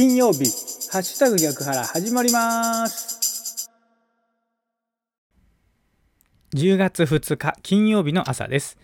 [0.00, 0.46] 金曜日、
[0.90, 3.70] ハッシュタグ逆腹始まります。
[6.54, 8.78] 10月2日金曜日の朝です。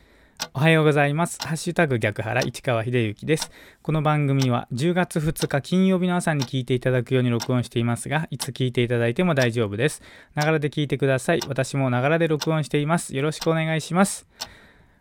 [0.52, 1.38] おはようございます。
[1.40, 3.50] ハッシュタグ逆腹市川秀幸です。
[3.80, 10.02] この番組は10月2日金曜日の朝に聞いていただくように録音していますが、いつ聞いていただいても大丈夫です。
[10.34, 11.40] ながらで聞いてください。
[11.48, 13.16] 私もながらで録音しています。
[13.16, 14.26] よろしくお願いします。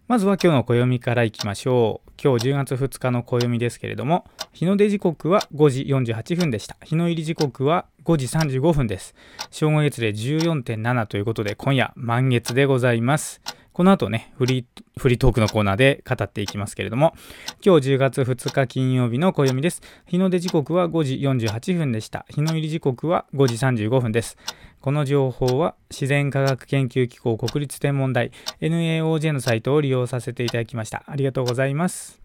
[0.07, 2.04] まずは今日の暦からいきましょう。
[2.21, 6.77] 今日10月2日の暦ですけれども、日の出時刻は5時48分でした。
[6.83, 9.15] 日の入り時刻は5時35分です。
[9.51, 13.41] 正午月で14.7ということで、今夜満月でございます。
[13.75, 14.65] この後ね、フリー、
[14.97, 17.13] フリートークのコーナーで語っていきますけれども、
[17.61, 19.81] 今日10月2日金曜日の暦です。
[20.05, 21.15] 日の出時刻は5時
[21.49, 22.25] 48分でした。
[22.29, 24.37] 日の入り時刻は5時35分です。
[24.79, 31.03] この情報は自然科学研究機構国立天文台 NAOJ のサイトを利用させていただきました。
[31.05, 32.21] ありがとうございます。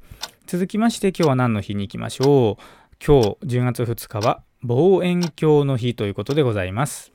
[0.46, 2.62] 続きまして今日は何の日に行きましょう。
[3.04, 7.10] 今日10月2日は望遠鏡の日ということでございます。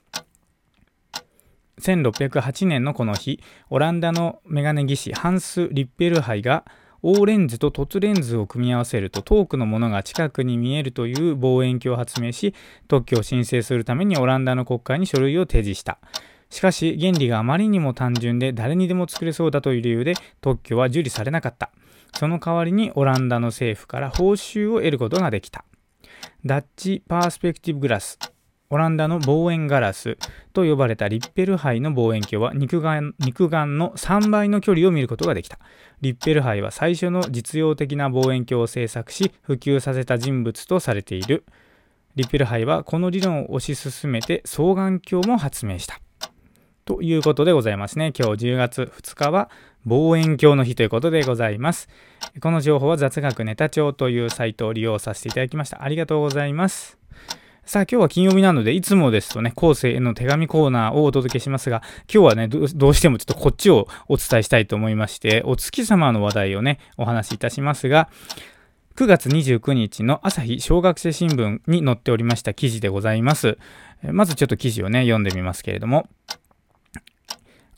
[1.81, 6.65] 1608年のこの日、オランダのメガネ技師ハンス・リッペルハイが
[7.07, 12.55] 大レンズと凸レンズを組み合わせると遠くのものが近くに見えるという望遠鏡を発明し
[12.87, 15.99] 特許を申請するためにオランダの国会に書類を提示した。
[16.49, 21.69] しかし原理があまりにも単純で誰にでも作れそうだという理由で特許は受理されなかった。
[22.17, 25.63] その代わりにオランダの政府から報酬を得ることができた。
[26.43, 28.17] ダッチパースペクティブグラス。
[28.69, 30.17] オランダの望遠ガラス
[30.53, 35.59] と呼ばれたリッペルハイの望遠鏡は肉眼肉眼の3倍の距離を見ることができた。
[36.01, 41.45] リッペルハイは最初の実用的な望遠鏡を製作し普及させた人物とされている。
[42.15, 45.99] リッペルハイはこの理論を推し進めて双眼鏡も発明した。
[46.85, 48.13] ということでございますね。
[48.17, 49.49] 今日10月2日は
[49.85, 51.89] 望遠鏡の日ということでございます。
[52.41, 55.83] この情報は雑学ネタ帳というサイトを利用させていただきました。
[55.83, 56.97] ありがとうございます。
[57.65, 61.81] さあ今日は金曜日なのでいつもですとね後世への手紙コーナーをお届けしますが
[62.11, 68.09] 今日はねどうしてもちょっとこっちをお伝えしたいと思いましてお月様の話題をねお話しいたしますが
[68.95, 73.57] 9月29日の朝日小学生新聞に載っておりました記事でございます。
[74.01, 76.07] まずちょっと記事をね読んでみますけれども。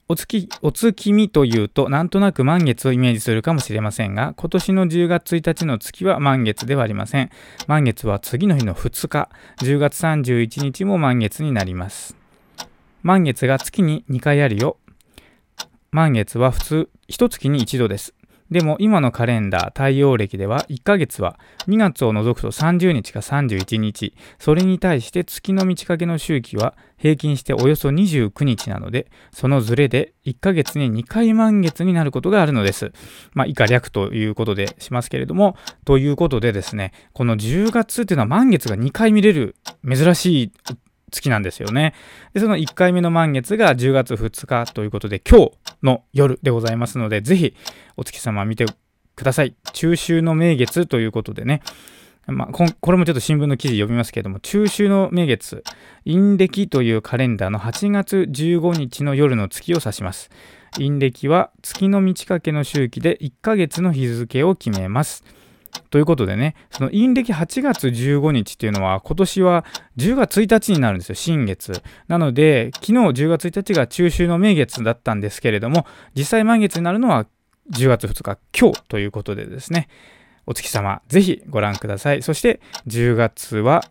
[0.09, 7.29] お月、お月見というと、なんとなく満月をイメージするかもしれませんが、今年の10月1日の月は満月ではありません。
[7.67, 12.15] 満月は次の日の2日、10月31日も満月になります。
[13.03, 14.77] 満月が月に2回あるよ。
[15.91, 18.13] 満月は普通、一月に一度です。
[18.51, 24.13] でも今のカレンダー太陽暦では1ヶ月は2月を除くと30日か31日。
[24.39, 32.91] それに対して月の満ち欠けの周期は平均しておよそ29日なのでそのズレで1ヶ月に2回満月になることがあるのです。
[33.33, 39.55] まあ以下略ということでしますけれどもということでですねこの10月っていうのは満月が2回見れる
[39.87, 40.51] 珍しい
[41.11, 41.93] 月なんですよね。
[42.33, 45.51] で、その1回目の満月が10月2日ということで、今日
[45.83, 47.55] の夜でございますので、ぜひ
[47.95, 48.65] お月様見て
[49.15, 49.55] ください。
[49.73, 51.61] 中秋の名月ということでね。
[52.27, 55.63] まあ、これもちょっと新聞の記事読みますけれども、中秋の名月、
[56.05, 60.29] 陰暦というカレンダーの8月15日の夜の月を指します。
[60.73, 65.23] 陰暦は月の満ち欠けの周期で1ヶ月の日付を決めます。
[65.89, 69.65] ということでね、その陰暦8月15日っていうのは、今年は
[69.97, 71.81] 10月1日になるんですよ、新月。
[72.07, 75.85] なので、昨日10月1日が中秋の名月だったんですけれども、
[76.15, 77.25] 実際満月になるのは
[77.71, 79.87] 10月2日、今日ということでですね、
[80.45, 82.21] お月様、ぜひご覧ください。
[82.21, 83.83] そして、10月は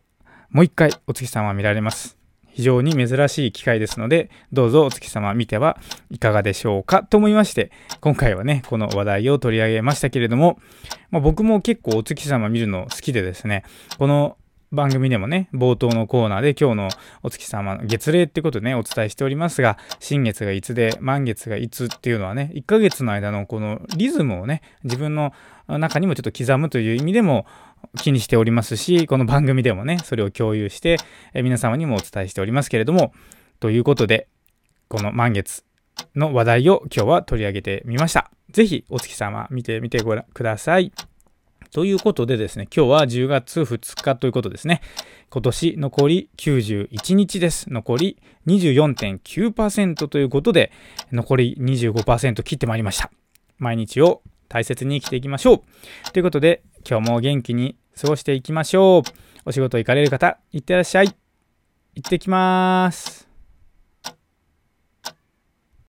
[0.51, 2.26] もう一回お月様見られます。
[2.57, 5.79] 非常に珍しい機会ですので、どうぞお月様見ては
[6.09, 10.59] いかがでしょうかと思いまして、今回はね、この話題を取り上げましたけれども、
[11.11, 13.63] まあ、僕も結構お月様見るの好きでですね、
[13.99, 14.39] この
[14.73, 16.89] 番組でもね、冒頭のコーナーで今日の
[17.23, 25.35] お月様の月齢ってことでね、お伝えしておりますが、新月がいつで、満月がいつっていうのはね、1ヶ月の間のこのリズムをね、自分の
[25.69, 27.45] 中にもちょっと刻むという意味でも
[27.99, 30.99] 気にしておりますし、この番組でもね、それを共有して、
[31.35, 33.13] え皆様にもお伝えしておりますけれども、
[33.61, 34.29] ということで、
[34.89, 35.65] この満月
[36.15, 38.31] の話題を今日は取り上げてみました。
[38.51, 40.93] ぜひお月様見てみてごらください。
[41.73, 44.81] ということでですね、今日は10月2日ということですね。
[45.29, 47.71] 今年残り91日です。
[47.71, 50.73] 残り24.9%ということで、
[51.13, 53.11] 残り25%切ってまいりました。
[53.59, 56.13] 毎日を大切に生きていきましょう。
[56.13, 59.03] ということで、今日も元気に過ごしていきましょう。
[59.45, 61.09] お仕事行かれる方、いってらっしゃい。
[61.97, 63.26] 行ってきます。